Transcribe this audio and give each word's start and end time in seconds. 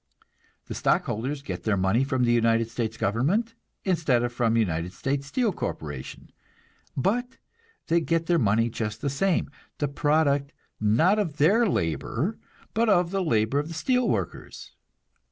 The 0.65 0.73
stockholders 0.73 1.43
get 1.43 1.61
their 1.61 1.77
money 1.77 2.03
from 2.03 2.23
the 2.23 2.31
United 2.31 2.71
States 2.71 2.97
government, 2.97 3.53
instead 3.85 4.23
of 4.23 4.33
from 4.33 4.55
the 4.55 4.59
United 4.59 4.93
States 4.93 5.27
Steel 5.27 5.53
Corporation; 5.53 6.31
but 6.97 7.37
they 7.85 8.01
get 8.01 8.25
their 8.25 8.39
money 8.39 8.67
just 8.71 9.01
the 9.01 9.11
same 9.11 9.51
the 9.77 9.87
product, 9.87 10.53
not 10.79 11.19
of 11.19 11.37
their 11.37 11.67
labor, 11.67 12.39
but 12.73 12.89
of 12.89 13.11
the 13.11 13.21
labor 13.23 13.59
of 13.59 13.67
the 13.67 13.75
steel 13.75 14.09
workers. 14.09 14.71